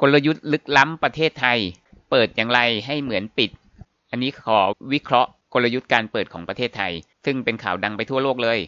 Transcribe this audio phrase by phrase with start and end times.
[0.00, 1.58] กลยุทธ์ลึกล้ำประเทศไทย
[2.10, 3.50] เปิดอย่างไรให้เหมือนปิด
[4.10, 4.58] อันนี้ขอ
[4.92, 6.92] วิเคราะห์กลยุทธ์การเปิดของประเทศไทย
[7.24, 8.58] ซึ่งเป็นข่าวดังไปทั่วโลกเลย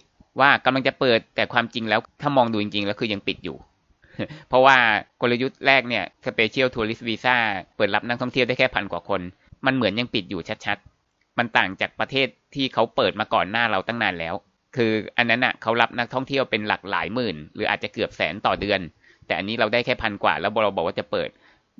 [0.41, 3.57] ว่ากำลังจะเปิดแต่ความจริงแล้วถ้ามองดูจริงๆ แล้วคือยังปิดอยู่
[4.49, 4.77] เพราะว่า
[5.21, 7.37] กลยุทธ์แรกเนี่ย Special Tourist Visa
[7.77, 9.21] เปิดรับนักท่องเที่ยวได้แค่พันกว่าคน
[9.67, 14.35] มันเหมือนยังปิดอยู่ชัดๆ มันต่างจากประเทศที่เขาเปิดมาก่อนหน้าเราตั้งนานแล้ว
[14.77, 18.81] คืออันนั้นอะเขารับนักท่องเที่ยวเป็นหลักหลายหมื่น หรืออาจจะเกือบแสนต่อเดือน
[19.31, 21.29] แต่อันนี้เราได้แค่พันกว่า แล้วเราบอกว่าจะเปิด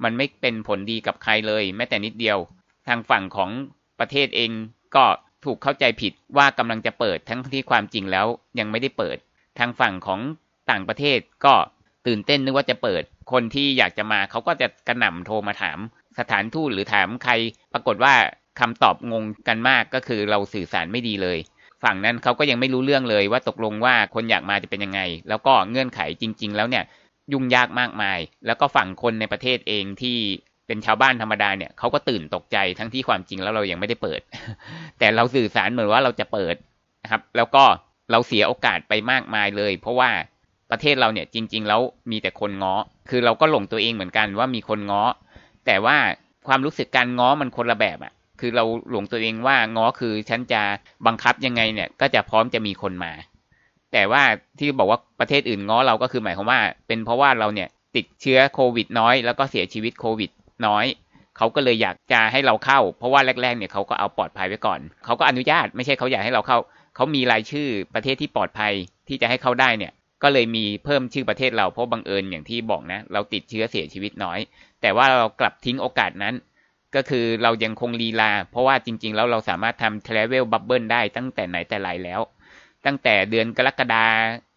[0.05, 2.39] มันไม่เป็นผลดีกับใครเลย แม้แต่นิดเดียว
[2.89, 3.51] ทางฝั่งของ
[4.01, 4.51] ประเทศเอง
[4.97, 5.05] ก็
[5.45, 8.27] ถูกเข้าใจผิดว่ากำลังจะเปิดทั้งที่ความจริงแล้ว
[8.59, 9.17] ยังไม่ได้เปิด
[9.59, 10.21] ทางฝั่งของ
[10.71, 11.55] ต่างประเทศก็
[12.07, 13.03] ตื่นเต้นนึกว่าจะเปิด
[13.33, 15.79] คนที่อยากจะมาเขาก็จะกระหน่ำโทรมาถาม
[16.19, 17.33] สถานทูตหรือถามใคร
[17.73, 18.15] ปรากฏว่า
[18.61, 21.39] คำตอบงงกันมากก็คือเราสื่อสารไม่ดีเลย
[21.83, 26.85] ฝั่งนั้นเขาก็ยังไม่รู้เรื่องเลยว่าตกลงว่าคนอยากมาจะเป็นยังไง แล้วก็เงื่อนไขจริง ๆ แล้วเนี่ย
[27.33, 30.19] ยุ่งยากมากมาย แล้วก็ฝั่งคนในประเทศเองที่
[30.67, 34.21] เป็นชาวบ้านธรรมดาเนี่ยเขาก็ตื่นตกใจทั้งที่ความจริงแล้วเรายังไม่ได้เปิด
[34.99, 36.55] แต่เราสื่อสารเหมือนว่าเราจะเปิด
[37.03, 37.65] นะครับ แล้วก็
[38.11, 40.11] เราเสียโอกาสไปมากมายเลย เพราะว่า
[40.71, 42.75] ประเทศเราเนี่ยจริง ๆ แล้วมีแต่คนง้อ
[43.09, 45.03] คือเราก็หลงตัวเองเหมือนกันว่ามีคนง้อ
[45.67, 45.97] แต่ว่า
[46.49, 50.63] ความรู้สึกการง้อมันคนละแบบอะ่ะ คือเราหลงตัวเองว่าง้อคือฉันจะ
[51.07, 53.13] บังคับยังไงเนี่ย ก็จะพร้อมจะมีคนมา
[53.93, 54.23] แต่ว่า
[54.59, 60.31] ที่บอกว่าประเทศอื่นง้อเราก็คือหมายความว่า เป็นเพราะว่าเราเนี่ยติดเชื้อโควิดน้อย แล้วก็เสียชีวิตโควิด
[60.67, 60.87] น้อย
[61.37, 66.59] เขาก็เลยอยากจะให้เราเข้า เพราะว่าแรกๆเนี่ยเขาก็เอาปลอดภัยไว้ก่อนเขาก็อนุญาตไม่ใช่เขาอยากให้เราเข้า
[66.97, 68.73] เขามีรายชื่อประเทศที่ปลอดภัย
[69.09, 74.39] ที่จะให้เข้าได้เนี่ยก็เลยมีเพิ่มชื่อประเทศเราเพราะบังเอิญอย่างที่บอกนะ เราติดเชื้อเสียชีวิตน้อย
[74.81, 76.35] แต่ว่าเรากลับทิ้งโอกาสนั้น
[76.95, 82.21] ก็คือเรายังคงลีลา เพราะว่าจริง ๆ แล้วเราสามารถทำ travel bubble ได้ตั้งแต่ไหนแต่ไรแล้ว
[82.87, 84.07] ตั้งแต่เดือนกรกฎา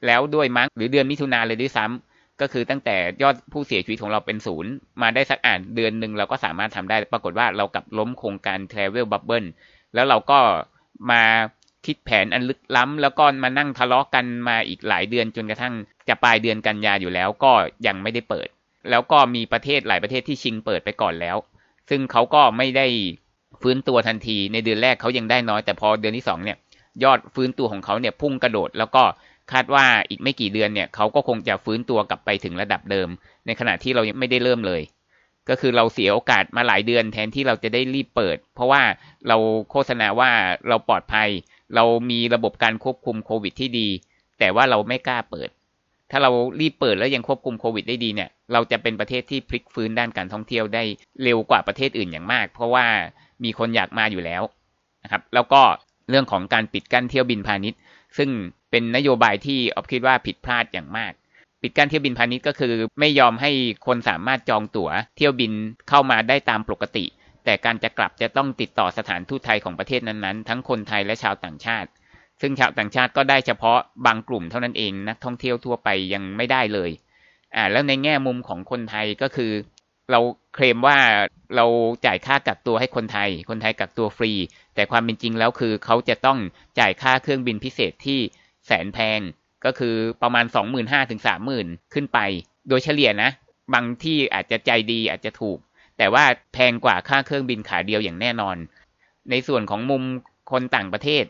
[0.07, 4.71] แล้วด้วยมั้งหรือเดือนมิถุนาเลยด้วยซ้ำก็คือตั้งแต่ยอดผู้เสียชีวิตของเราเป็นศูนย์
[5.01, 9.47] มาได้สักอ่านเดือนหนึ่งเราก็สามารถทำได้ปรากฏว่าเรากับล้มโครงการ travel bubble
[9.93, 10.39] แล้วเราก็
[11.11, 11.23] มา
[11.85, 15.73] คิดแผนอันลึกล้ำแล้วก็มานั่งทะเลาะกันมาอีกหลายเดือนจนกระทั่ง
[16.09, 17.51] จะปลายเดือนกันยาอยู่แล้วก็
[17.87, 18.47] ยังไม่ได้เปิด
[18.89, 21.37] แล้วก็มีประเทศหลายประเทศที่ชิงเปิดไปก่อนแล้ว
[21.89, 22.87] ซึ่งเขาก็ไม่ได้
[23.61, 26.57] ฟื้นตัวทันทีในเดือนแรกเขายังได้น้อยแต่พอเดือนที่สองเนี่ย
[27.03, 29.03] ยอดฟื้นตัวของเขาเนี่ยพุ่งกระโดด แล้วก็
[29.51, 33.09] คาดว่าอีกไม่กี่เดือนเนี่ยเขาก็คงจะฟื้นตัวกลับไปถึงระดับเดิม
[33.45, 34.81] ในขณะที่เรายังไม่ได้เริ่มเลย
[35.49, 38.81] ก็คือเราเสียโอกาสมาหลายเดือนแทนที่เราจะได้รีบเปิด เพราะว่า
[39.27, 39.37] เรา
[39.71, 40.31] โฆษณาว่า
[40.69, 41.29] เราปลอดภัย
[41.75, 43.87] เรามีระบบการควบคุมโควิดที่ดี
[44.39, 45.49] แต่ว่าเราไม่กล้าเปิด
[46.11, 50.83] ถ้าเรารีบเปิดแล้วยังควบคุมโควิดได้ดีเนี่ย เราจะเป็นประเทศที่พลิกฟื้นด้านการท่องเที่ยวได้
[51.23, 52.85] เร็วกว่าประเทศอื่นอย่างมาก เพราะว่า
[53.43, 54.43] มีคนอยากมาอยู่แล้ว
[55.03, 55.61] นะครับ แล้วก็
[56.09, 57.79] เรื่องของการปิดกั้นเที่ยวบินพาณิชย์
[58.17, 58.29] ซึ่ง
[58.71, 61.13] เป็นนโยบายที่ออฟคิดว่าผิดพลาดอย่างมาก
[61.61, 63.51] ปิดกั้นเที่ยวบินพาณิชย์ก็คือไม่ยอมให้
[63.87, 65.51] คนสามารถจองตั๋ว เที่ยวบิน
[65.89, 67.05] เข้ามาได้ตามปกติ
[67.45, 71.89] แต่การจะกลับจะต้องติดต่อสถานทูตไทยของประเทศนั้นๆ ทั้งคนไทยและชาวต่างชาติ
[72.41, 76.89] ซึ่งชาวต่างชาติก็ได้เฉพาะบางกลุ่มเท่านั้นเองนักท่องเที่ยวทั่วไปยังไม่ได้เลย
[77.55, 79.51] อ่าแล้วในแง่มุมของคนไทยก็คือ
[80.11, 80.19] เรา
[80.55, 80.97] เคลมว่า
[81.55, 81.65] เรา
[82.05, 84.31] จ่ายค่ากักตัวให้คนไทย คนไทยกักตัวฟรี
[84.75, 86.39] แต่ความเป็นจริงแล้วคือเขาจะต้อง
[86.79, 88.19] จ่ายค่าเครื่องบินพิเศษที่
[88.65, 89.19] แสนแพง
[89.65, 90.45] ก็คือประมาณ
[90.77, 91.21] 25,000ถึง
[91.57, 92.19] 30,000 ขึ้นไป
[92.69, 93.31] โดยเฉลี่ยนะ
[93.73, 95.57] บางที่อาจจะใจดีอาจจะถูก
[95.97, 98.57] แต่ว่าแพงกว่าค่าเครื่องบินขาเดียวอย่างแน่นอน
[99.29, 100.03] ในส่วนของมุม
[100.51, 101.25] คนต่างประเทศ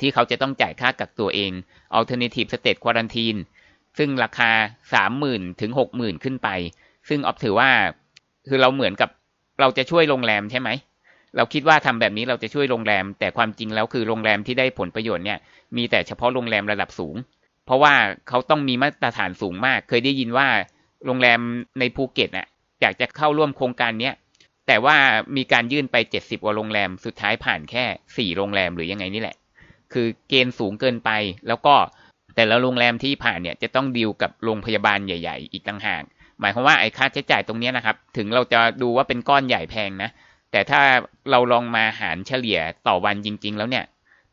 [0.00, 1.52] ที่เขาจะต้องจ่ายค่ากักตัวเอง
[1.98, 3.38] Alternative State Quarantine
[3.98, 4.50] ซึ่งราคา
[5.06, 6.48] 30,000ถึง60,000 ขึ้นไป
[7.08, 7.70] ซึ่งออฟถือว่า
[8.48, 9.10] คือเราเหมือนกับ
[9.60, 10.70] เราจะช่วยโรงแรมใช่ไหม
[11.36, 15.38] เราคิดว่าทำแบบนี้เราจะช่วยโรงแรม แต่ความจริงแล้วคือโรงแรมที่ได้ผลประโยชน์เนี่ย
[15.76, 17.16] มีแต่เฉพาะโรงแรมระดับสูง
[17.66, 17.94] เพราะว่า
[18.28, 20.48] เขาต้องมีมาตรฐานสูงมาก เคยได้ยินว่า
[21.06, 21.40] โรงแรม
[21.78, 22.48] ในภูเก็ตน่ะ
[22.80, 24.14] อยากจะเข้าร่วมโครงการเนี้ย
[24.66, 24.96] แต่ว่า
[25.36, 27.84] มีการยื่นไปเจ็ดสิบกว่าโรงแรม สุดท้ายผ่านแค่
[28.16, 29.36] สี่โรงแรมหรือยังไงนี่แหละ
[29.92, 31.10] คือเกณฑ์สูงเกินไป
[31.48, 31.74] แล้วก็
[32.36, 36.02] แต่ละโรงแรมที่ผ่านเนี่ยจะต้องดีลกับโรงพยาบาลใหญ่ ๆ อีกต่างหาก
[36.40, 40.10] หมายความว่าไอ้ค่าใช้จ่ายตรงนี้นะครับ ถึงเราจะดูว่าเป็นก้อนใหญ่แพงนะ
[40.52, 40.80] แต่ถ้า
[41.30, 42.58] เราลองมาหารเฉลี่ย
[42.88, 43.84] ต่อวันจริง ๆ แล้วเนี่ย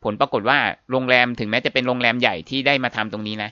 [0.04, 0.58] ผลปรากฏว่า
[0.90, 3.50] โรงแรมถึงแม้จะเป็นโรงแรมใหญ่ที่ได้มาทำตรงนี้นะ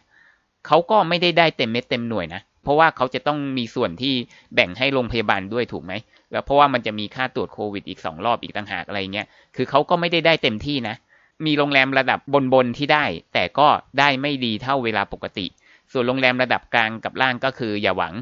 [0.67, 4.15] เขาก็ไม่ได้ได้เต็มเม็ดเต็มหน่วยนะ เพราะว่าเขาจะต้องมีส่วนที่
[4.55, 5.93] แบ่งให้โรงพยาบาลด้วยถูกไหม
[6.33, 9.27] แล้วเพราะว่ามันจะมีค่าตรวจโควิดอีกสองรอบอีกต่างหากอะไรเงี้ย
[9.57, 10.97] คือเขาก็ไม่ได้ได้เต็มที่นะ
[11.47, 12.21] มีโรงแรมระดับ
[12.53, 13.69] บนๆที่ได้ แต่ก็
[13.99, 15.47] ได้ไม่ดีเท่าเวลาปกติ
[15.93, 18.15] ส่วนโรงแรมระดับกลางกับล่างก็คืออย่าหวัง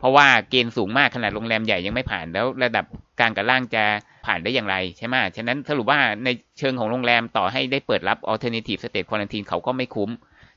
[0.00, 2.84] เพราะว่าเกณฑ์สูงมากขนาดโรงแรมใหญ่ยังไม่ผ่านแล้วระดับ
[3.20, 3.84] กลางกับล่างจะ
[4.26, 10.10] ผ่านได้อย่างไรใช่ไหมฉะนั้นสรุปว่าในเชิงของโรงแรมต่อให้ได้เปิดรับ alternative state quarantine เขาก็ไม่คุ้ม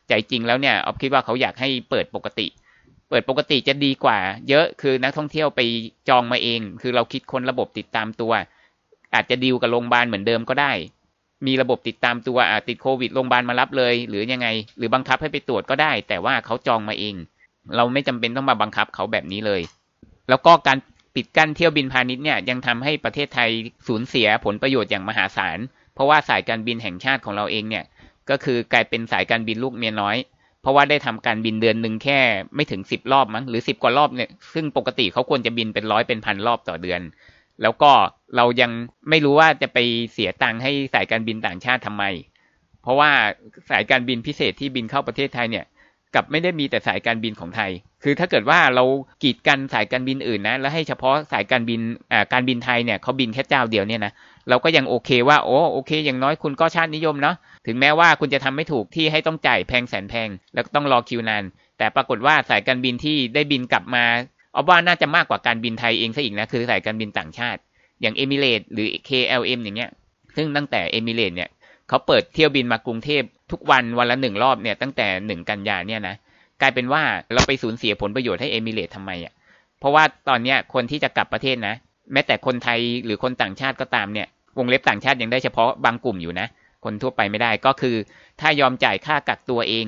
[0.07, 2.47] ใจจริงแล้วเนี่ยออฟคิดว่าเขาอยากให้เปิดปกติ
[3.09, 4.19] เปิดปกติจะดีกว่า
[4.49, 5.61] เยอะคือนักท่องเที่ยวไป
[6.09, 8.31] จองมาเอง คือเราคิดคนระบบติดตามตัว
[9.15, 10.71] อาจจะดีลกับโรงพยาบาลเหมือนเดิมก็ได้
[11.47, 14.47] มีระบบติดตามตัวอาติดโควิดโรงพยาบาลมารับเลย หรือยังไง
[14.77, 17.15] หรือบังคับให้ไปตรวจก็ได้ แต่ว่าเขาจองมาเอง
[17.75, 19.61] เราไม่จำเป็นต้องมาบังคับเขาแบบนี้เลย
[20.29, 20.77] แล้วก็การ
[21.15, 23.49] ปิดกั้นเที่ยวบินพาณิชย์เนี่ยยังทำให้ประเทศไทย
[23.87, 25.59] สูญเสียผลประโยชน์อย่างมหาศาล
[25.93, 27.85] เพราะว่าสายการบินแห่งชาติของเราเองเนี่ย
[28.29, 30.17] ก็คือกลายเป็นสายการบินลูกเมียน้อย
[30.61, 32.19] เพราะว่าได้ทำการบินเดือนหนึ่งแค่
[32.55, 37.01] ไม่ถึงสิบรอบมั้งหรือสิบกว่ารอบเนี่ยซึ่งปกติเขาควรจะบินเป็นร้อยเป็นพันรอบต่อเดือน
[37.61, 37.91] แล้วก็
[38.35, 38.71] เรายัง
[39.09, 39.77] ไม่รู้ว่าจะไป
[40.13, 42.03] เสียตังค์ให้สายการบินต่างชาติทำไม
[42.81, 43.11] เพราะว่า
[43.71, 45.65] สายการบินพิเศษที่บินเข้าประเทศไทยเนี่ย
[46.15, 47.71] กับไม่ได้มีแต่สายการบินของไทย
[48.03, 48.83] คือถ้าเกิดว่าเรา
[49.23, 51.79] กีดกันสายการบินอื่นนะ แล้วให้เฉพาะสายการบิน
[52.11, 54.13] อ่าการบินไทยเนี่ยเขาบินแค่เจ้าเดียวเนี่ยนะ
[54.49, 57.35] เราก็ยังโอเคว่าโอ้โอเค อย่างน้อยคุณก็ชาตินิยมเนาะ
[57.67, 61.43] ถึงแม้ว่าคุณจะทำไม่ถูกที่ให้ต้องจ่ายแพงแสนแพง แล้วต้องรอคิวนาน
[61.77, 64.05] แต่ปรากฏว่าสายการบินที่ได้บินกลับมา
[64.53, 67.59] เอาว่าน่าจะมากกว่าการบินไทยเองซะอีกนะ คือสายการบินต่างชาติ
[68.01, 69.91] อย่างเอมิเรตหรือ KLM อย่างเงี้ย
[70.35, 71.49] ซึ่งตั้งแต่เอมิเรตเนี่ย
[71.89, 76.15] เขาเปิดเที่ยวบินมากรุงเทพทุกวันวันละหนึ่งรอบเนี่ยตั้งแต่หนึ่งกันยาเนี่ยนะ
[76.61, 77.03] กลายเป็นว่า
[77.33, 79.33] เราไปสูญเสียผลประโยชน์ให้เอมิเรตทำไมอะ
[79.79, 81.75] เพราะว่าตอนเนี้ยคนที่จะกลับประเทศนะ
[82.13, 86.47] แม้แต่คนไทยหรือคนต่างชาติก็ตามเนี่ยวงเล็บต่างชาติยังได้เฉพาะบางกลุ่มอยู่นะ
[86.83, 87.95] คนทั่วไปไม่ได้ก็คือ
[88.39, 89.87] ถ้ายอมจ่ายค่ากักตัวเอง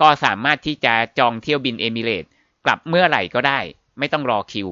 [0.00, 2.24] ก็สามารถที่จะจองเที่ยวบินเอมิเรต
[2.64, 3.60] กลับเมื่อไหร่ก็ได้
[3.98, 4.68] ไม่ต้องรอคิว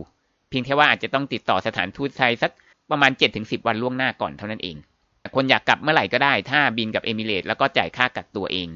[0.48, 2.50] เพียงแค่ว่าอาจจะต้องติดต่อสถานทูตไทยสัก
[2.90, 4.76] ประมาณ 7-10 วันล่วงหน้าก่อนเท่านั้นเอง
[5.34, 8.68] คนอยากกลับเมื่อไหร่ก็ได้ ถ้าบินกับเอมิเรตแล้วก็จ่ายค่ากักตัวเอง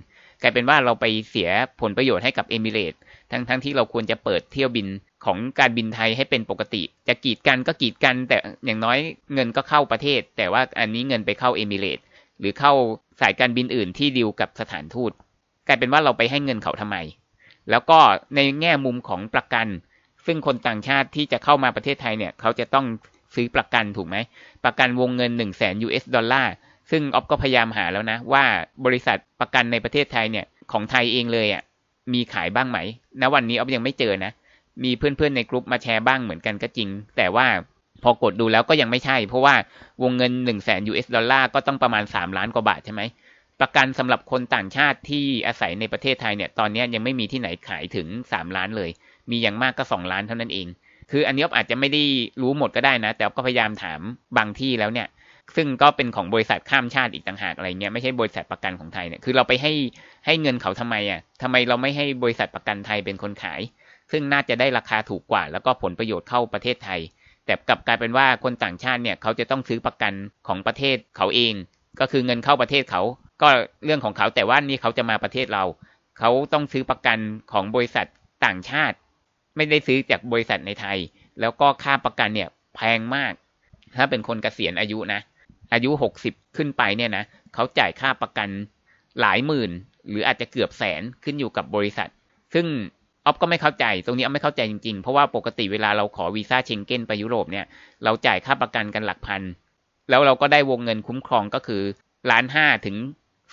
[0.43, 1.49] กลายเป็นว่าเราไปเสีย
[1.81, 2.95] ผลประโยชน์ให้กับเอมิเรต
[3.31, 4.87] ทั้งทั้งที่เราควรจะเปิดเที่ยวบิน
[5.25, 8.99] ของการบินไทยให้เป็นปกติ จะกีดกันก็กีดกัน แต่อย่างน้อย
[9.35, 11.99] เงินก็เข้าประเทศ แต่ว่าอันนี้เงินไปเข้าเอมิเรต
[12.39, 12.73] หรือเข้า
[13.21, 15.13] สายการบินอื่นที่ดีลกับสถานทูต
[15.67, 16.97] กลายเป็นว่าเราไปให้เงินเขาทำไม
[17.71, 17.99] แล้วก็
[18.35, 19.67] ในแง่มุมของประกัน
[20.27, 22.87] ซึ่งคนต่างชาติที่จะเข้ามาประเทศไทยเนี่ย เขาจะต้อง
[23.35, 24.17] ซื้อประกันถูกไหม
[24.65, 26.53] ประกันวงเงิน 1 0 0 0 0แสน US ดอลลาร์
[26.91, 28.45] ซึ่งออฟก็พยายามหาแล้วนะ ว่า
[28.85, 31.63] บริษัทประกันในประเทศไทยเนี่ยของไทยเองเลยอะ
[32.13, 32.79] มีขายบ้างไหม
[33.21, 34.33] ณวันนี้ออฟยังไม่เจอนะ
[34.85, 37.47] มีเพื่อนๆในกลุ่มมาแชร์บ้างเหมือนกันก็จริง แต่ว่า
[38.03, 39.55] พอกดดูแล้วก็ยังไม่ใช่ เพราะว่า
[40.03, 43.03] วงเงิน 1 0 0 0 0แสน US ดอลลาร์ก็ต้องประมาณ 3 ล้านกว่าบาทใช่ไหม
[43.61, 48.91] ประกันสำหรับคนต่างชาติที่อาศัยในประเทศไทยเนี่ยตอนนี้ยังไม่มีที่ไหนขายถึง 3 ล้านเลย
[49.31, 50.67] มีอย่างมากก็ 2 ล้านเท่านั้นเอง
[51.11, 52.03] คืออันนี้ออฟอาจจะไม่ได้
[52.43, 54.01] รู้หมดก็ได้นะ แต่ก็พยายามถาม
[54.37, 55.09] บางที่แล้วเนี่ย
[55.57, 59.73] ซึ่งก็เป็นของบริษัทข้ามชาติอีกต่างหากอะไรเงี้ยไม่ใช่บริษัทประกันของไทยเนี่ยคือเราไปให้
[60.27, 63.61] ให้เงินเขาทำไมอะทำไมเราไม่ให้บริษัทประกันไทยเป็นคนขาย
[64.11, 67.01] ซึ่งน่าจะได้ราคาถูกกว่า แล้วก็ผลประโยชน์เข้าประเทศไทย
[67.47, 70.13] แต่กลับกลายเป็นว่าคนต่างชาติเนี่ยเขาจะต้องซื้อประกัน
[70.49, 71.55] ของประเทศเขาเอง
[72.01, 73.03] ก็คือเงินเข้าประเทศเขา
[73.43, 73.49] ก็
[73.85, 75.65] เรื่องของเขาแต่ว่านี่เขาจะมาประเทศเรา
[76.19, 77.19] เขาต้องซื้อประกัน
[77.53, 78.07] ของบริษัท
[78.45, 78.97] ต่างชาติ
[79.57, 80.99] ไม่ได้ซื้อจากบริษัทในไทย
[81.41, 83.33] แล้วก็ค่าประกันเนี่ยแพงมาก
[83.97, 85.21] ถ้าเป็นคนเกษียณอายุนะ
[85.73, 88.49] อายุหกสิบขึ้นไปเนี่ยนะเขาจ่ายค่าประกัน
[89.21, 89.71] หลายหมื่น
[90.09, 92.11] หรืออาจจะเกือบแสนขึ้นอยู่กับบริษัท
[92.55, 92.67] ซึ่ง
[93.25, 97.67] ออฟก็ไม่เข้าใจ ตรงนี้ออฟไม่เข้าใจจริงๆ เพราะว่าปกติเวลาเราขอวีซ่าเชงเก้นไปยุโรปเนี่ย
[98.05, 99.43] เราจ่ายค่าประกันกันหลักพัน
[100.11, 101.83] แล้วเราก็ได้วงเงินคุ้มครองก็คือ
[102.31, 102.97] ล้านห้าถึง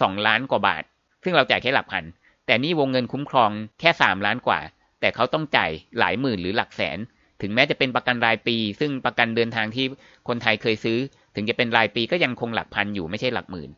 [0.02, 0.84] สองล้านกว่าบาท
[1.24, 2.04] ซึ่งเราจ่ายแค่หลักพัน
[2.45, 3.50] แต่นี่วงเงินคุ้มครอง
[3.80, 4.60] แค่สามล้านกว่า
[5.00, 6.98] แต่เขาต้องจ่ายหลายหมื่นหรือหลักแสน
[7.42, 9.86] ถึงแม้จะเป็นประกันรายปี ซึ่งประกันเดินทางที่
[10.28, 10.97] คนไทยเคยซื้อ
[11.35, 13.69] ถึงจะเป็นรายปีก็ยังคงหลักพันอยู่ไม่ใช่หลักหมื่น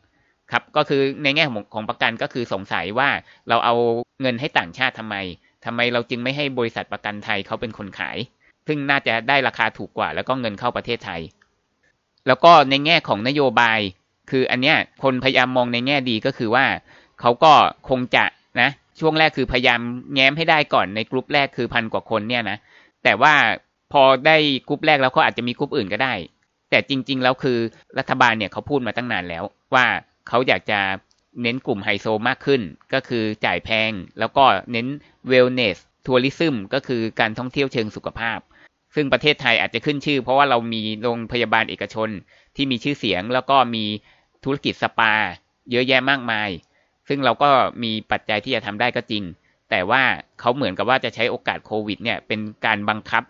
[0.52, 3.08] ครับก็คือในแง่ของของประกันก็คือสงสัยว่า
[3.48, 3.74] เราเอา
[4.20, 5.16] เงินให้ต่างชาติทำไม
[5.64, 8.18] ทำไมเราจึงไม่ให้บริษัทประกันไทยเขาเป็นคนขาย
[8.66, 11.20] ซึ่งน่าจะได้ราคาถูกกว่า แล้วก็เงินเข้าประเทศไทย
[12.26, 13.80] แล้วก็ในแง่ของนโยบาย
[14.30, 16.64] คืออันเนี้ยคนพยายามมองในแง่ดีก็คือว่า
[17.20, 17.52] เขาก็
[17.88, 18.24] คงจะ
[18.60, 18.70] นะ
[19.00, 19.80] ช่วงแรกคือพยายาม
[20.14, 22.58] แง้มให้ได้ก่อนในกลุ่มแรกคือพันกว่าคนเนี่ยนะ
[23.04, 23.34] แต่ว่า
[23.92, 24.36] พอได้
[24.68, 26.14] กลุ่มแรกแล้วเขาอาจจะมีกลุ่มอื่นก็ได้
[26.70, 27.58] แต่จริง ๆ แล้วคือ
[27.98, 29.44] รัฐบาลเนี่ยเขาพูดมาตั้งนานแล้ว
[29.74, 29.86] ว่า
[30.28, 30.80] เขาอยากจะ
[31.42, 32.60] เน้นกลุ่มไฮโซมากขึ้น
[32.94, 34.86] ก็คือจ่ายแพง แล้วก็เน้น
[35.30, 38.38] wellness tourism ก็คือการท่องเที่ยวเชิงสุขภาพ
[38.94, 42.08] ซึ่งประเทศไทยอาจจะขึ้นชื่อ เพราะว่าเรามีโรงพยาบาลเอกชน
[42.56, 43.84] ที่มีชื่อเสียง แล้วก็มี
[44.44, 45.14] ธุรกิจสปา
[45.70, 46.48] เยอะแยะมากมาย
[47.08, 47.50] ซึ่งเราก็
[47.82, 49.22] มีปัจจัยที่จะทำได้ก็จริง
[49.70, 50.02] แต่ว่า
[50.40, 53.22] เขาเหมือนกับว่าจะใช้โอกาสโควิดเนี่ยเป็นการบังคับ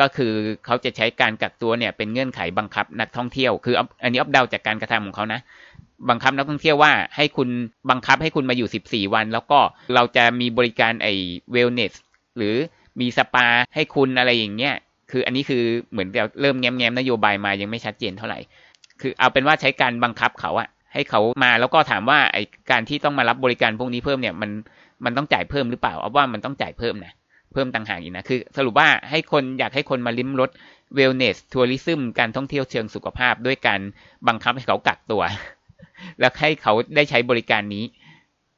[0.00, 0.32] ก็คือ
[0.64, 5.40] เขาจะใช้การกักตัวเนี่ยเป็นเงื่อนไขบังคับนักท่องเที่ยว คืออันนี้อัปเดาจากการกระทำของเขานะ
[6.10, 7.48] บังคับนักท่องเที่ยวว่าให้คุณ
[7.90, 9.58] บังคับให้คุณมาอยู่ 14 วัน แล้วก็
[9.94, 11.12] เราจะมีบริการไอ้
[11.54, 11.92] wellness
[12.36, 12.54] หรือ
[13.00, 14.74] มีสปาให้คุณอะไรอย่างเงี้ย
[15.10, 16.08] คืออันนี้คือเหมือน
[16.40, 18.38] เริ่มแง้มๆนโยบายมายังไม่ชัดเจนเท่าไหร่
[19.00, 22.38] คือเอาเป็นว่าใช้การบังคับเขาอะ ให้เขามาแล้วก็ถามว่าไอ
[22.70, 24.50] การที่ต้องมารับบริการพวกนี้เพิ่มเนี่ยมัน
[25.04, 27.12] มันต้องจ่ายเพิ่มหรือเปล่าเอาว่ามันต้องจ่ายเพิ่มนะ
[27.52, 30.50] เพเพิ่มต่างหากอีกนะคือสรุปว่าให้คนอยากให้คนมาลิ้มรส
[30.94, 33.80] เวลเนสทัวริซึมการท่องเที่ยวเชิงสุขภาพ ด้วยการ
[34.28, 35.22] บังคับให้เขากักตัว
[36.20, 37.84] แล้วให้เขาได้ใช้บริการนี้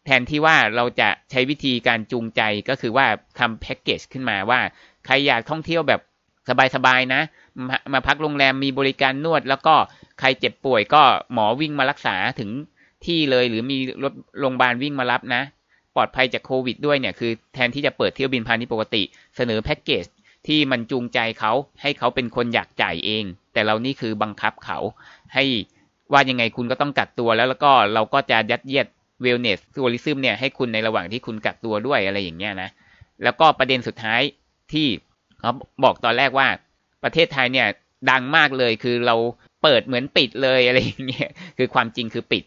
[0.05, 3.07] แทนที่ว่าเราจะใช้วิธีการจูงใจก็คือว่า
[3.39, 4.61] ทำแพ็กเกจขึ้นมาว่า
[5.07, 6.01] ใครอยากท่องเที่ยวแบบ
[6.75, 7.21] สบายๆนะ
[7.93, 9.75] มาพักโรงแรมมีบริการนวด แล้วก็
[10.21, 12.51] ใครเจ็บป่วยก็หมอวิ่งมารักษาถึง
[13.07, 15.43] ที่เลยหรือมีรถโรงพยาบาลวิ่งมารับนะ
[15.97, 19.03] ปลอดภัยจากโควิดด้วยเนี่ยคือแทนที่จะเปิดเที่ยวบินพาณิชย์ปกติ
[19.37, 20.05] เสนอแพ็กเกจ
[20.47, 24.79] ที่มันจูงใจเขาให้เขาเป็นคนอยากจ่ายเอง แต่เรานี่คือบังคับเขา
[25.35, 25.45] ให้
[26.13, 28.87] ว่ายังไงคุณก็ต้องกักตัวแล้วแล้วก็เราก็จะยัดเยียด
[29.23, 32.71] เวลเนสทัวริซึมเนี่ยให้คุณในระหว่างที่คุณกักตัวด้วยอะไรอย่างเงี้ยนะ
[33.25, 34.21] แล้วก็ประเด็นสุดท้าย
[34.73, 34.87] ที่
[35.41, 35.53] เขา
[35.85, 36.49] บอกตอนแรกว่า
[37.05, 37.69] ประเทศไทยเนี่ย
[38.11, 39.17] ดังมากเลยคือเรา
[39.63, 42.45] เปิดเหมือนปิดเลยอะไรอย่างเงี้ยคือความจริงคือปิด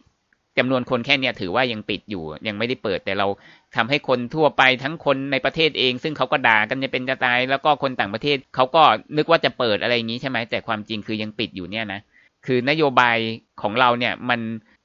[0.58, 3.28] จำนวนคนแค่เนี้ยถือว่ายังปิดอยู่ ยังไม่ได้เปิดแต่เรา
[3.76, 8.84] ทำให้คนทั่วไปทั้งคนในประเทศเอง ซึ่งเขาก็ด่ากันจะเป็นจะตาย แล้วก็คนต่างประเทศเขาก็
[9.18, 12.00] นึกว่าจะเปิดอะไรอย่างนี้ใช่ไหมแต่ความจริงคือยังปิดอยู่เนี่ยนะ
[12.46, 13.18] คือนโยบาย
[13.62, 14.40] ของเราเนี่ยมัน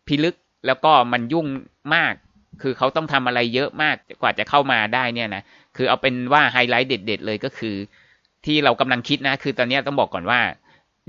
[0.06, 1.46] พิลึกแล้วก็มันยุ่ง
[1.94, 2.14] มาก
[2.62, 5.42] คือเขาต้องทำอะไรเยอะมากกว่าจะเข้ามาได้เนี่ยนะ
[5.76, 7.76] คือเอาเป็นว่าไฮไลท์เด็ด ๆ เลยก็คือ
[8.46, 10.40] ที่เรากำลังคิดนะ คือตอนนี้ต้องบอกก่อนว่า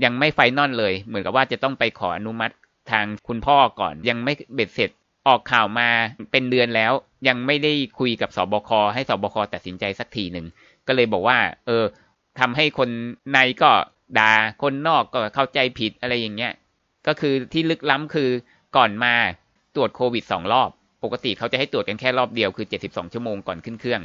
[0.04, 2.54] ยังไม่ final เลย เหมือนกับว่าจะต้องไปขออนุมัติ
[2.90, 4.90] ทางคุณพ่อก่อน ยังไม่เบ็ดเสร็จ
[5.28, 5.88] ออกข่าวมา
[6.32, 6.92] เป็นเดือนแล้ว
[7.28, 10.46] ยังไม่ได้คุยกับศบคให้ศบคตัดสินใจสักทีหนึ่ง
[10.86, 11.84] ก็เลยบอกว่า เออ
[12.40, 12.88] ทำให้คน
[13.32, 13.70] ในก็
[14.18, 16.52] ด่าคนนอกก็เข้าใจผิดอะไรอย่างเงี้ย
[17.06, 18.30] ก็คือที่ลึกล้ำคือ
[18.76, 19.14] ก่อนมา
[19.76, 20.70] ตรวจโควิดสองรอบ
[21.04, 24.02] ปกติเขาจะให้ตรวจกันแค่รอบเดียวคือ 72 ชั่วโมงก่อนขึ้นเครื่อง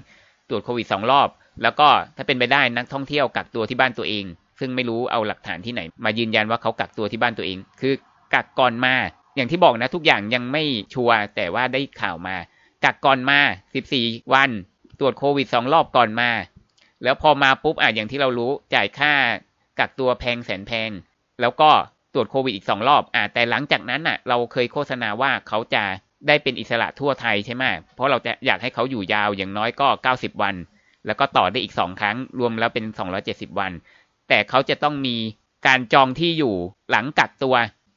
[0.49, 1.29] ตรวจโควิดสองรอบ
[1.61, 4.25] แล้วก็ถ้าเป็นไปได้นักท่องเที่ยวกักตัวที่บ้านตัวเอง
[4.59, 7.93] ซึ่งไม่รู้เอาหลักฐานที่ไหน มายืนยันว่าเขากักตัวที่บ้านตัวเอง คือ
[8.33, 8.95] กักก่อนมา
[9.35, 12.35] อย่างที่บอกนะทุกอย่างยังไม่ชัวร์แต่ว่าได้ข่าวมา
[12.83, 13.39] กักก่อนมา
[13.85, 14.49] 14 วัน
[14.99, 16.29] ตรวจโควิดสองรอบก่อนมา
[17.03, 19.13] แล้วพอมาปุ๊บอะอย่างที่เรารู้จ่ายค่า
[19.79, 20.89] กักตัวแพงแสนแพง
[21.41, 21.69] แล้วก็
[22.13, 25.83] ตรวจโควิดอีกสองรอบอะแต่หลังจากนั้นอะ เราเคยโฆษณาว่าเขาจะ
[26.27, 27.63] ได้เป็นอิสระทั่วไทยใช่ไหม
[27.95, 30.55] เพราะเราจะอยากให้เขาอยู่ยาวอย่างน้อยก็ 90 วัน
[31.05, 32.85] แล้วก็ต่อได้อีก2ครั้ง รวมแล้วเป็น
[33.21, 33.71] 270วัน
[34.29, 35.15] แต่เขาจะต้องมี
[35.67, 36.53] การจองที่อยู่
[36.89, 37.55] หลังกักตัว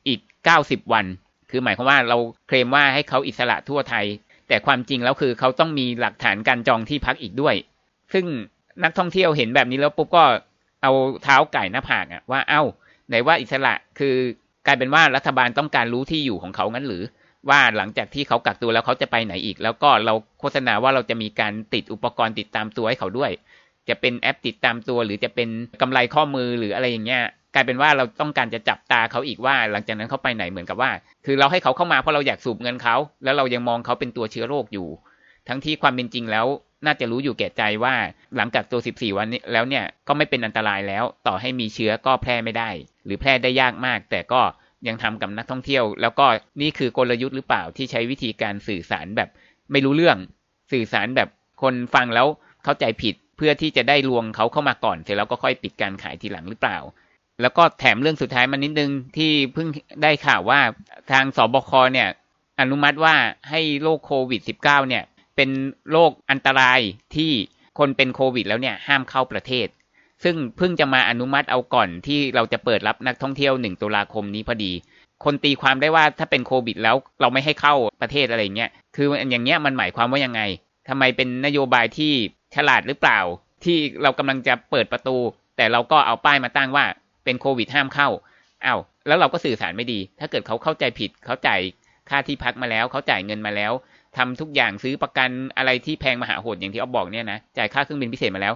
[0.08, 0.20] อีก
[0.56, 1.06] 90วัน
[1.50, 4.06] คือหมายความว่าเราเคลมว่าให้เขาอิสระทั่วไทย
[4.48, 7.54] แต่ความจริงแล้วคือเขาต้องมีหลักฐานการจองที่พักอีกด้วย
[8.12, 8.24] ซึ่ง
[8.84, 10.24] นักท่องเที่ยวเห็นแบบนี้แล้วปุ๊บก็
[10.82, 12.62] เอาเท้าไก่หน้าผากอะว่าเอา้า
[13.08, 14.14] ไหนว่าอิสระคือ
[14.66, 17.02] กลายเป็นว่ารัฐบาลต้องการรู้ที่อยู่ของเขางั้นหรือ
[17.48, 23.30] ว่าหลังจากที่เขากักตัวแล้วเขาจะไปไหนอีก แล้วก็เราโฆษณาว่าเราจะมีการติดอุปกรณ์ติดตามตัวให้เขาด้วย
[23.88, 25.48] จะเป็นแอปติดตามตัว หรือจะเป็น
[25.80, 27.22] กำไรข้อมือหรืออะไรอย่างเงี้ย
[27.54, 30.90] กลายเป็นว่าเราต้องการจะจับตาเขาอีกว่า หลังจากนั้นเขาไปไหนเหมือนกับว่า
[31.26, 34.88] คือเราให้เขาเข้ามาเพราะเราอยากสูบเงินเขา แล้วเรายังมองเขาเป็นตัวเชื้อโรคอยู่
[35.48, 36.46] ทั้งที่ความเป็นจริงแล้ว
[36.86, 37.94] น่าจะรู้อยู่แก่ใจว่า
[38.36, 42.70] หลังกักตัว 14 วันนี้แล้วเนี่ยก็ไม่เป็นอันตรายแล้ว ต่อให้มีเชื้อก็แพร่ไม่ได้
[43.04, 44.42] หรือแพร่ได้ยากมาก แต่ก็
[44.88, 46.26] ยังทำกับนักท่องเที่ยว แล้วก็
[46.62, 49.28] นี่คือกลยุทธ์หรือเปล่าที่ใช้วิธีการสื่อสารแบบ
[49.72, 50.18] ไม่รู้เรื่อง
[50.72, 51.28] สื่อสารแบบ
[51.62, 52.26] คนฟังแล้ว
[52.64, 56.78] เข้าใจผิดเพื่อที่จะได้ลวงเขาเข้ามาก่อนเสร็จแล้วก็ค่อยปิดการขายทีหลังหรือเปล่า
[57.42, 59.68] แล้วก็แถมเรื่องสุดท้ายมานิดนึงที่เพิ่ง
[60.02, 60.60] ได้ข่าวว่า
[61.10, 62.08] ทางสบคเนี่ย
[62.60, 63.14] อนุมัติว่า
[63.50, 65.04] ให้โรคโควิด -19 เนี่ย
[65.36, 65.50] เป็น
[65.92, 66.80] โรคอันตราย
[67.16, 67.32] ที่
[67.78, 69.66] คนเป็นโควิดแล้วเนี่ยห้ามเข้าประเทศ
[70.24, 74.72] ซึ่งเพิ่งจะมาอนุมัติเอาก่อนที่เราจะเปิดรับนักท่องเที่ยวหนึ่งตุลาคมนี้พอดี
[75.24, 80.40] คนตีความได้ว่าถ้าเป็นโควิดแล้วเราไม่ให้เข้าประเทศอะไรเงี้ย คืออย่างเงี้ยมันหมายความว่ายังไง
[80.88, 82.12] ทำไมเป็นนโยบายที่
[82.54, 83.20] ฉลาดหรือเปล่า
[83.64, 85.16] ที่เรากำลังจะเปิดประตู
[85.56, 86.84] แต่เราก็เอาป้ายมาตั้งว่า
[87.24, 88.08] เป็นโควิดห้ามเข้า
[88.64, 91.60] อา้าวแล้วเราก็สื่อสารไม่ดี ถ้าเกิดเขาเข้าใจผิด เขาจ่าย
[92.10, 93.72] ค่าที่พักมาแล้ว เขาจ่ายเงินมาแล้ว
[94.16, 98.54] ทำทุกอย่างซื้อประกันอะไรที่แพงมหาโหดอย่างที่อ๊อฟบอกเนี่ยนะ จ่ายค่าเครื่องบินพิเศษมาแล้ว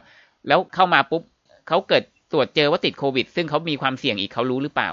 [0.49, 1.23] แล้วเข้ามาปุ๊บ
[1.71, 4.91] เขาเกิดตรวจเจอว่าติดโควิด ซึ่งเขามีความเสี่ยงอีกเขารู้หรือเปล่า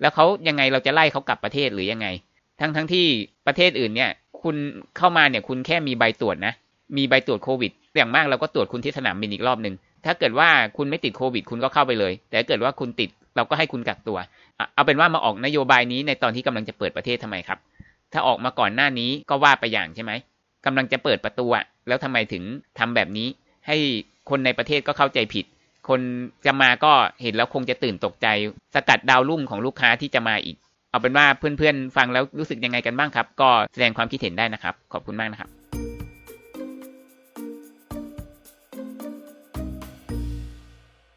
[0.00, 2.06] แล้วเขายังไงเราจะไล่เขากลับประเทศหรือยังไง
[2.60, 3.06] ทั้งทั้งที่
[3.46, 4.10] ประเทศอื่นเนี่ย
[4.42, 4.56] คุณ
[4.98, 6.54] เข้ามาเนี่ยคุณแค่มีใบตรวจนะ
[6.96, 14.18] มีใบตรวจโควิด อย่างมากเราก็ตรวจคุณที่สนามบินอีกรอบหนึ่งถ้าเกิดว่าคุณไม่ติดโควิด คุณก็เข้าไปเลย แต่ถ้าเกิดว่าคุณติดเราก็ให้คุณกักตัว
[14.74, 17.58] เอาเป็นว่ามาออกนโยบายนี้ในตอนที่กำลังจะเปิดประเทศทำไมครับ
[18.12, 20.12] ถ้าออกมาก่อนหน้านี้ก็ว่าไปอย่างใช่ไหม
[20.66, 22.42] กำลังจะเปิดประตูอะแล้วทำไมถึง
[22.78, 23.28] ทำแบบนี้
[23.66, 23.76] ให้
[24.30, 25.44] คนในประเทศก็เข้าใจผิด
[25.88, 26.00] คน
[26.46, 28.26] จะมาก็เห็นแล้วคงจะตื่นตกใจ
[28.74, 30.56] สกัดดาวรุ่งของลูกค้าที่จะมาอีก
[30.90, 35.63] เอาเป็นว่าเพื่อนๆฟังแล้วรู้สึกยังไงกันบ้างครับ ก็แสดงความคิดเห็นได้นะครับ ขอบคุณมากนะครับ